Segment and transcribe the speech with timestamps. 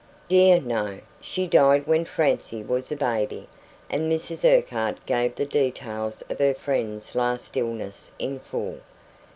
[0.29, 0.99] "Dear, no.
[1.21, 3.47] She died when Francie was a baby,"
[3.87, 8.79] and Mrs Urquhart gave the details of her friend's last illness in full.